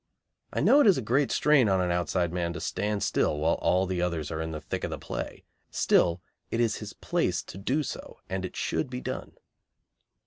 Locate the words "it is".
0.79-0.97, 6.49-6.77